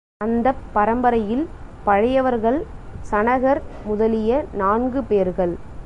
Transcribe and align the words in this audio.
அந்தப் 0.17 0.61
பரம்பரையில் 0.73 1.43
பழையவர்கள் 1.83 2.59
சனகர் 3.11 3.61
முதலிய 3.83 4.31
நான்கு 4.53 5.03
பேர்கள். 5.03 5.55